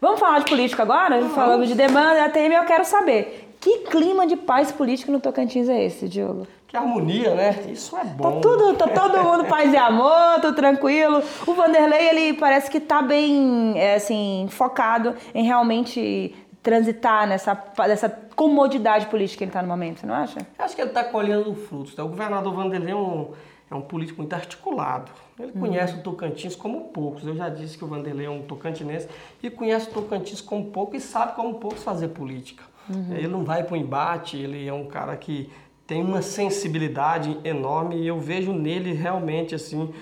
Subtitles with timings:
[0.00, 1.18] Vamos falar de política agora?
[1.20, 1.34] Vamos.
[1.34, 3.54] Falamos de demanda da ATM, eu quero saber.
[3.60, 6.46] Que clima de paz política no Tocantins é esse, Diogo?
[6.66, 7.64] Que harmonia, né?
[7.70, 8.40] Isso é bom.
[8.40, 11.22] Tá, tudo, tá todo mundo paz e amor, tudo tranquilo.
[11.46, 18.08] O Vanderlei, ele parece que tá bem, é, assim, focado em realmente transitar nessa, nessa
[18.34, 20.38] comodidade política que ele está no momento, você não acha?
[20.58, 21.94] Eu acho que ele está colhendo frutos.
[21.94, 22.02] Né?
[22.02, 23.32] O governador Vanderlei é um,
[23.70, 25.12] é um político muito articulado.
[25.38, 25.60] Ele uhum.
[25.60, 27.24] conhece o Tocantins como poucos.
[27.24, 29.08] Eu já disse que o Vanderlei é um tocantinense
[29.42, 32.64] e conhece o Tocantins como pouco e sabe como poucos fazer política.
[32.88, 33.14] Uhum.
[33.14, 35.50] Ele não vai para o embate, ele é um cara que
[35.86, 39.92] tem uma sensibilidade enorme e eu vejo nele realmente assim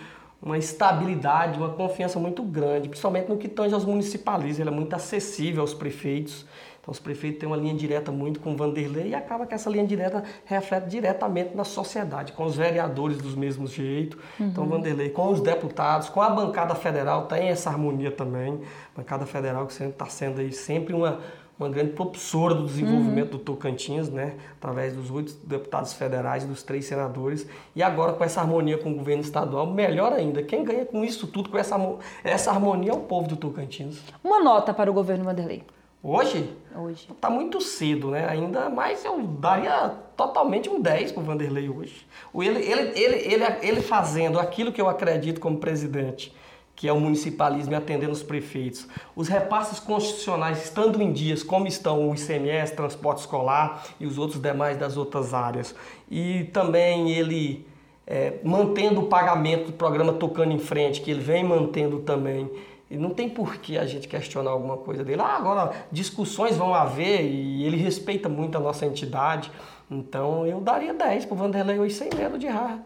[0.40, 4.60] uma estabilidade, uma confiança muito grande, principalmente no que tange aos municipalistas.
[4.60, 6.46] Ele é muito acessível aos prefeitos.
[6.88, 9.68] Então, os prefeitos têm uma linha direta muito com o Vanderlei e acaba que essa
[9.68, 14.16] linha direta reflete diretamente na sociedade, com os vereadores dos mesmos jeito.
[14.36, 14.50] Então, uhum.
[14.50, 18.62] Então, Vanderlei, com os deputados, com a bancada federal, tem essa harmonia também.
[18.96, 21.20] Bancada federal que está sendo aí sempre uma,
[21.60, 23.38] uma grande propulsora do desenvolvimento uhum.
[23.38, 24.36] do Tocantins, né?
[24.56, 27.46] através dos oito deputados federais, dos três senadores,
[27.76, 30.42] e agora com essa harmonia com o governo estadual, melhor ainda.
[30.42, 31.76] Quem ganha com isso tudo, com essa,
[32.24, 34.00] essa harmonia, é o povo do Tocantins.
[34.24, 35.62] Uma nota para o governo Vanderlei.
[36.02, 36.48] Hoje?
[36.76, 37.08] Hoje.
[37.20, 38.28] Tá muito cedo, né?
[38.28, 42.06] Ainda mais eu daria totalmente um 10 pro Vanderlei hoje.
[42.34, 46.32] Ele, ele, ele, ele, ele fazendo aquilo que eu acredito como presidente,
[46.76, 48.86] que é o municipalismo e atendendo os prefeitos.
[49.16, 54.40] Os repasses constitucionais estando em dias, como estão o ICMS, transporte escolar e os outros
[54.40, 55.74] demais das outras áreas.
[56.08, 57.66] E também ele
[58.06, 62.48] é, mantendo o pagamento do programa Tocando em Frente, que ele vem mantendo também.
[62.90, 65.20] E não tem por que a gente questionar alguma coisa dele.
[65.20, 69.50] Ah, agora discussões vão haver e ele respeita muito a nossa entidade.
[69.90, 72.78] Então eu daria 10 para o Vanderlei hoje sem medo de errar.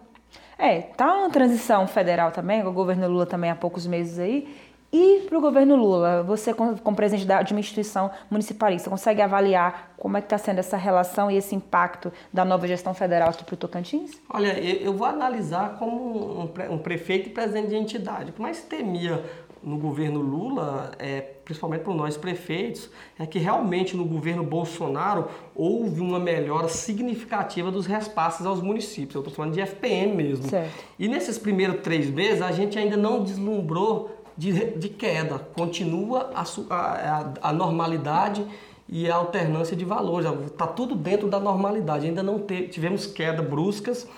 [0.58, 4.48] É, tá uma transição federal também, o governo Lula também há poucos meses aí.
[4.94, 10.18] E para o governo Lula, você como presidente de uma instituição municipalista, consegue avaliar como
[10.18, 13.54] é que está sendo essa relação e esse impacto da nova gestão federal aqui para
[13.54, 14.20] o Tocantins?
[14.28, 18.32] Olha, eu vou analisar como um prefeito e presidente de entidade.
[18.32, 19.24] O que mais temia
[19.62, 26.00] no governo Lula, é, principalmente para nós prefeitos, é que realmente no governo Bolsonaro houve
[26.00, 29.14] uma melhora significativa dos repasses aos municípios.
[29.14, 30.48] Eu estou falando de FPM mesmo.
[30.48, 30.72] Certo.
[30.98, 35.38] E nesses primeiros três meses a gente ainda não deslumbrou de, de queda.
[35.38, 38.44] Continua a, a, a normalidade
[38.88, 40.28] e a alternância de valores.
[40.46, 42.06] Está tudo dentro da normalidade.
[42.06, 44.08] Ainda não te, tivemos queda bruscas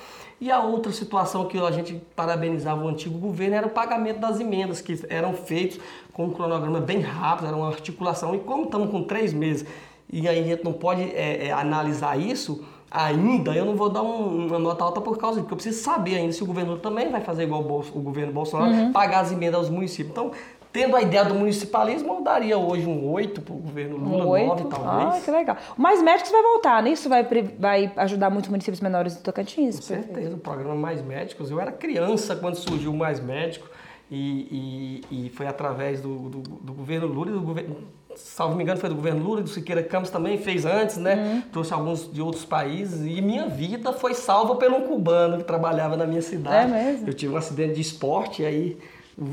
[0.41, 4.41] e a outra situação que a gente parabenizava o antigo governo era o pagamento das
[4.41, 5.79] emendas, que eram feitos
[6.13, 8.35] com um cronograma bem rápido, era uma articulação.
[8.35, 9.67] E como estamos com três meses
[10.13, 14.03] e aí a gente não pode é, é, analisar isso ainda, eu não vou dar
[14.03, 16.77] um, uma nota alta por causa disso, porque eu preciso saber ainda se o governo
[16.77, 18.93] também vai fazer igual o, o governo Bolsonaro, uhum.
[18.93, 20.11] pagar as emendas aos municípios.
[20.11, 20.31] Então,
[20.75, 24.29] Tendo a ideia do municipalismo, eu daria hoje um 8 para o governo Lula, um
[24.29, 24.65] 8?
[24.65, 25.15] 9 talvez.
[25.15, 25.57] Ah, que legal.
[25.77, 26.91] Mais Médicos vai voltar, né?
[26.91, 27.25] Isso vai,
[27.57, 29.77] vai ajudar muitos municípios menores do Tocantins?
[29.77, 31.49] Com certeza, o programa Mais Médicos.
[31.49, 33.71] Eu era criança quando surgiu o Mais Médico
[34.11, 37.77] e, e, e foi através do, do, do, governo Lula e do governo...
[38.17, 41.15] Salvo me engano, foi do governo Lula e do Siqueira Campos também, fez antes, né?
[41.15, 41.43] Uhum.
[41.53, 45.97] Trouxe alguns de outros países e minha vida foi salva pelo um cubano que trabalhava
[45.97, 46.73] na minha cidade.
[46.73, 47.09] É mesmo?
[47.09, 48.79] Eu tive um acidente de esporte e aí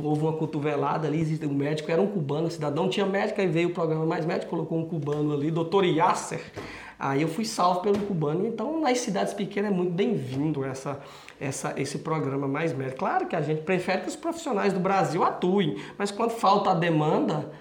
[0.03, 3.69] houve uma cotovelada ali, existe um médico, era um cubano, cidadão, tinha médico, aí veio
[3.69, 6.41] o programa Mais Médico, colocou um cubano ali, doutor Yasser,
[6.99, 11.01] aí eu fui salvo pelo cubano, então nas cidades pequenas é muito bem-vindo essa,
[11.39, 12.99] essa, esse programa Mais Médico.
[12.99, 16.73] Claro que a gente prefere que os profissionais do Brasil atuem, mas quando falta a
[16.75, 17.51] demanda,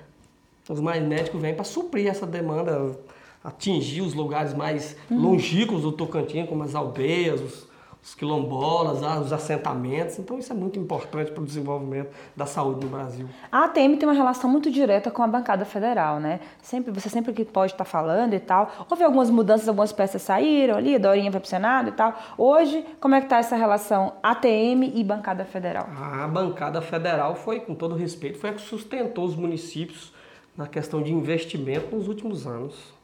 [0.68, 2.98] os mais médicos vêm para suprir essa demanda,
[3.42, 5.30] atingir os lugares mais uhum.
[5.30, 7.69] longínquos do Tocantins, como as aldeias, os,
[8.02, 10.18] os quilombolas, ah, os assentamentos.
[10.18, 13.28] Então isso é muito importante para o desenvolvimento da saúde no Brasil.
[13.52, 16.40] A ATM tem uma relação muito direta com a bancada federal, né?
[16.62, 18.70] Sempre, você sempre que pode estar falando e tal.
[18.88, 22.14] Houve algumas mudanças, algumas peças saíram ali, a Dorinha vai para o Senado e tal.
[22.38, 25.88] Hoje, como é que está essa relação ATM e bancada federal?
[25.96, 30.12] A bancada federal foi, com todo respeito, foi a que sustentou os municípios
[30.56, 32.99] na questão de investimento nos últimos anos.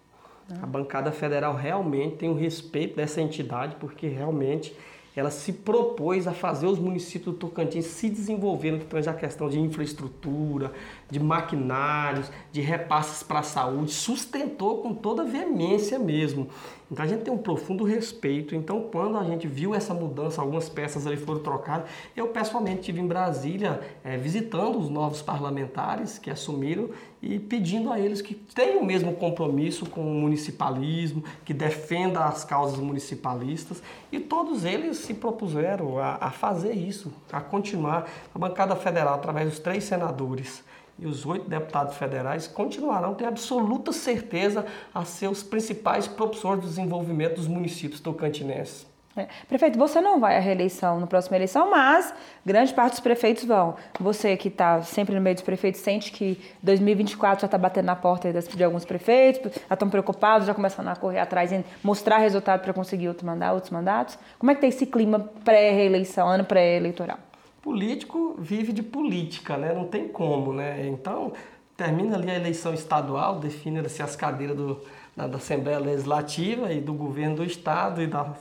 [0.62, 4.76] A bancada federal realmente tem o respeito dessa entidade, porque realmente
[5.16, 9.48] ela se propôs a fazer os municípios do Tocantins se desenvolverem, que tange a questão
[9.48, 10.72] de infraestrutura,
[11.10, 16.48] de maquinários, de repasses para a saúde, sustentou com toda veemência mesmo.
[16.90, 18.54] Então a gente tem um profundo respeito.
[18.54, 23.00] Então quando a gente viu essa mudança, algumas peças ali foram trocadas, eu pessoalmente estive
[23.00, 26.90] em Brasília é, visitando os novos parlamentares que assumiram
[27.20, 32.44] e pedindo a eles que tenham o mesmo compromisso com o municipalismo, que defenda as
[32.44, 33.82] causas municipalistas
[34.12, 38.08] e todos eles se propuseram a, a fazer isso, a continuar.
[38.34, 40.64] A bancada federal, através dos três senadores,
[40.98, 44.64] e os oito deputados federais continuarão, tenho absoluta certeza,
[44.94, 48.95] a ser os principais propulsores do desenvolvimento dos municípios tocantinenses.
[49.16, 49.26] É.
[49.48, 52.12] Prefeito, você não vai à reeleição na próxima eleição, mas
[52.44, 53.74] grande parte dos prefeitos vão.
[53.98, 57.96] Você que está sempre no meio dos prefeitos sente que 2024 já está batendo na
[57.96, 62.60] porta de alguns prefeitos, já estão preocupados, já começando a correr atrás em mostrar resultado
[62.60, 64.18] para conseguir outro mandato, outros mandatos.
[64.38, 67.18] Como é que está esse clima pré-reeleição, ano pré-eleitoral?
[67.62, 69.72] Político vive de política, né?
[69.72, 70.86] Não tem como, né?
[70.86, 71.32] Então,
[71.74, 74.80] termina ali a eleição estadual, define-se as cadeiras do,
[75.16, 78.34] da, da Assembleia Legislativa e do governo do Estado e da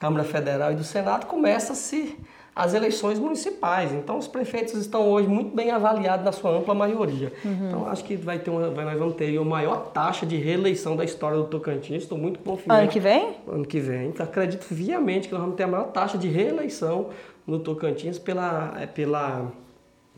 [0.00, 2.18] Câmara Federal e do Senado, começa-se
[2.56, 3.92] as eleições municipais.
[3.92, 7.32] Então, os prefeitos estão hoje muito bem avaliados na sua ampla maioria.
[7.44, 7.68] Uhum.
[7.68, 11.04] Então, acho que vai ter uma, nós vamos ter a maior taxa de reeleição da
[11.04, 12.02] história do Tocantins.
[12.02, 12.80] Estou muito confiante.
[12.80, 13.36] Ano que vem?
[13.46, 14.08] Ano que vem.
[14.08, 17.10] Então, acredito viamente que nós vamos ter a maior taxa de reeleição
[17.46, 19.52] no Tocantins pela, é, pela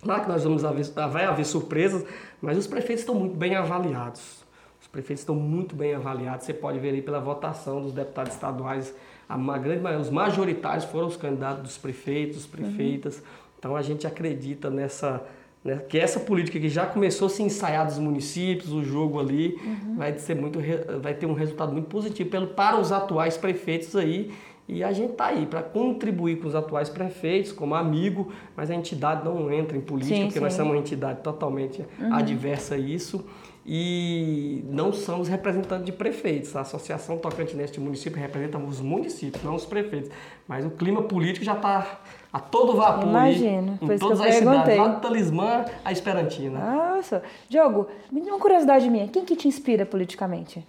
[0.02, 2.04] Claro que nós vamos haver, vai haver surpresas,
[2.40, 4.42] mas os prefeitos estão muito bem avaliados.
[4.82, 6.44] Os prefeitos estão muito bem avaliados.
[6.44, 8.94] Você pode ver aí pela votação dos deputados estaduais
[9.28, 13.16] a grande maioria, os majoritários foram os candidatos dos prefeitos, prefeitas.
[13.16, 13.22] Uhum.
[13.58, 15.24] Então a gente acredita nessa
[15.64, 19.58] né, que essa política que já começou a se ensaiar dos municípios, o jogo ali
[19.64, 19.96] uhum.
[19.96, 20.58] vai ser muito
[21.00, 24.32] vai ter um resultado muito positivo pelo, para os atuais prefeitos aí.
[24.72, 28.74] E a gente está aí para contribuir com os atuais prefeitos, como amigo, mas a
[28.74, 30.44] entidade não entra em política, sim, porque sim.
[30.44, 32.14] nós somos uma entidade totalmente uhum.
[32.14, 33.24] adversa a isso
[33.64, 36.54] e não somos representantes de prefeitos.
[36.56, 40.10] A Associação Tocantinense de Município representa os municípios, não os prefeitos.
[40.48, 42.00] Mas o clima político já está
[42.32, 46.58] a todo vapor Imagino, em todas as cidades, lá do Talismã à Esperantina.
[46.58, 47.22] Nossa.
[47.48, 50.66] Diogo, me uma curiosidade minha, quem que te inspira politicamente?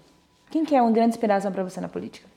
[0.51, 2.32] Quem que é uma grande inspiração para você na política?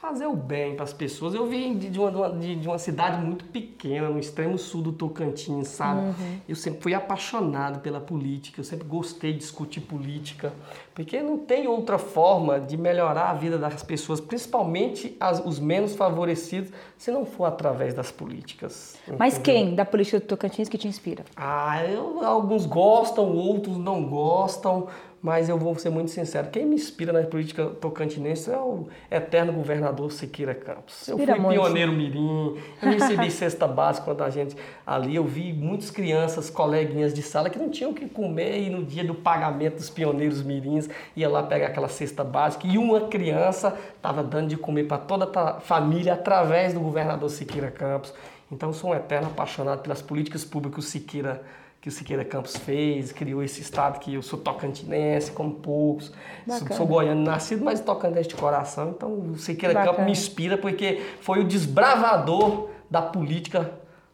[0.00, 1.34] Fazer o bem para as pessoas.
[1.34, 5.68] Eu vim de, uma, de, de, uma cidade muito pequena, no extremo sul do Tocantins,
[5.68, 6.00] sabe?
[6.00, 6.40] Uhum.
[6.48, 10.52] Eu sempre fui apaixonado pela política, eu sempre gostei de discutir política,
[10.94, 15.94] porque não tem outra forma de melhorar a vida das pessoas, principalmente as, os menos
[15.94, 18.96] favorecidos, se não for através das políticas.
[19.18, 21.24] Mas quem da política do Tocantins que te inspira?
[21.36, 24.88] Ah, eu, alguns gostam, outros não gostam
[25.26, 29.52] mas eu vou ser muito sincero, quem me inspira na política tocantinense é o eterno
[29.52, 31.08] governador Siqueira Campos.
[31.08, 31.60] Eu fui muito.
[31.60, 34.56] pioneiro mirim, eu recebi cesta básica quando a gente
[34.86, 38.70] ali, eu vi muitas crianças, coleguinhas de sala que não tinham o que comer e
[38.70, 43.08] no dia do pagamento dos pioneiros mirins ia lá pegar aquela cesta básica e uma
[43.08, 48.14] criança estava dando de comer para toda a família através do governador Siqueira Campos.
[48.52, 53.12] Então sou um eterno apaixonado pelas políticas públicas Siqueira Campos que o Siqueira Campos fez,
[53.12, 56.12] criou esse estado que eu sou tocantinense, como poucos.
[56.48, 58.90] Sou, sou, goiano nascido, mas tocantinense de coração.
[58.90, 59.92] Então o Siqueira Bacana.
[59.92, 63.70] Campos me inspira porque foi o desbravador da política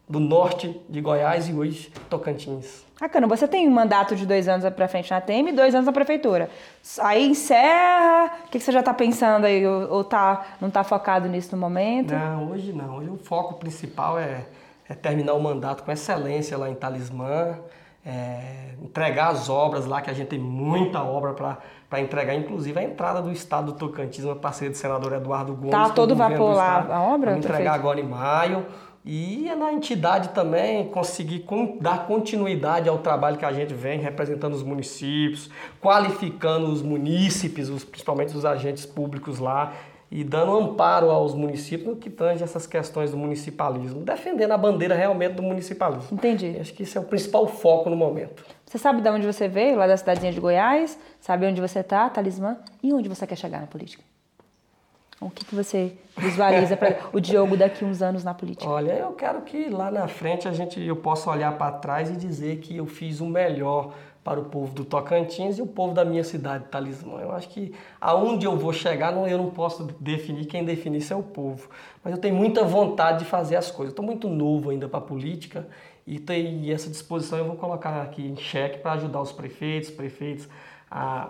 [0.07, 2.85] do norte de Goiás e hoje Tocantins.
[3.01, 5.87] Bacana, você tem um mandato de dois anos para frente na TEM e dois anos
[5.87, 6.51] na prefeitura.
[6.99, 9.65] Aí encerra, o que, você já está pensando aí?
[9.65, 12.13] Ou, ou tá, não está focado nisso no momento?
[12.13, 12.97] Não, hoje não.
[12.97, 14.45] Hoje o foco principal é
[14.87, 17.57] é terminar o mandato com excelência lá em Talismã,
[18.05, 22.83] é, entregar as obras lá, que a gente tem muita obra para entregar, inclusive a
[22.83, 25.71] entrada do Estado do Tocantins, uma parceria do senador Eduardo Gomes.
[25.71, 27.31] Tá todo vapor lá a obra?
[27.31, 28.65] Vamos entregar agora em maio.
[29.05, 31.45] E é na entidade também conseguir
[31.81, 35.49] dar continuidade ao trabalho que a gente vem representando os municípios,
[35.81, 39.73] qualificando os munícipes, os, principalmente os agentes públicos lá,
[40.15, 44.93] e dando amparo aos municípios no que tange essas questões do municipalismo, defendendo a bandeira
[44.93, 46.09] realmente do municipalismo.
[46.11, 46.55] Entendi.
[46.61, 48.45] Acho que esse é o principal foco no momento.
[48.63, 50.99] Você sabe de onde você veio, lá da cidadezinha de Goiás?
[51.19, 52.57] Sabe onde você está, talismã?
[52.83, 54.03] E onde você quer chegar na política?
[55.25, 58.69] O que, que você visualiza para o Diogo daqui uns anos na política?
[58.69, 62.15] Olha, eu quero que lá na frente a gente eu possa olhar para trás e
[62.15, 66.05] dizer que eu fiz o melhor para o povo do Tocantins e o povo da
[66.05, 67.19] minha cidade, Talismã.
[67.19, 71.11] Eu acho que aonde eu vou chegar, não, eu não posso definir, quem define isso
[71.11, 71.69] é o povo.
[72.03, 73.91] Mas eu tenho muita vontade de fazer as coisas.
[73.91, 75.67] Estou muito novo ainda para a política
[76.07, 80.47] e, tem, essa disposição eu vou colocar aqui em xeque para ajudar os prefeitos, prefeitos
[80.89, 81.29] a,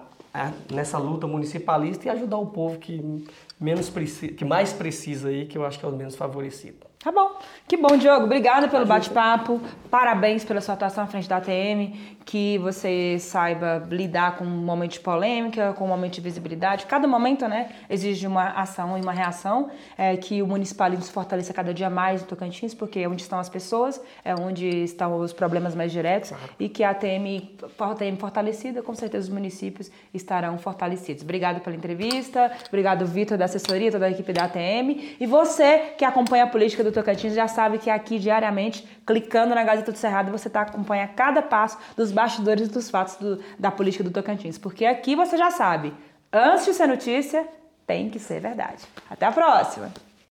[0.71, 3.25] nessa luta municipalista e ajudar o povo que,
[3.59, 3.91] menos
[4.35, 6.92] que mais precisa aí, que eu acho que é o menos favorecido.
[7.03, 7.37] Tá bom.
[7.67, 8.23] Que bom, Diogo.
[8.23, 9.59] Obrigada pelo bate-papo.
[9.91, 11.91] Parabéns pela sua atuação à frente da ATM.
[12.23, 16.85] Que você saiba lidar com um momento de polêmica, com um momento de visibilidade.
[16.85, 19.69] Cada momento, né, exige uma ação e uma reação.
[19.97, 23.37] É, que o municipalismo se fortaleça cada dia mais no Tocantins, porque é onde estão
[23.37, 26.31] as pessoas, é onde estão os problemas mais diretos.
[26.57, 31.21] E que a ATM, a ATM fortalecida, com certeza os municípios estarão fortalecidos.
[31.21, 32.49] Obrigada pela entrevista.
[32.69, 35.17] Obrigado, Vitor, da assessoria, toda a equipe da ATM.
[35.19, 39.63] E você que acompanha a política do Tocantins já sabe que aqui diariamente, clicando na
[39.63, 43.71] Gazeta do Cerrado, você tá, acompanha cada passo dos bastidores e dos fatos do, da
[43.71, 44.57] política do Tocantins.
[44.57, 45.93] Porque aqui você já sabe,
[46.31, 47.47] antes de ser notícia,
[47.85, 48.83] tem que ser verdade.
[49.09, 49.91] Até a próxima!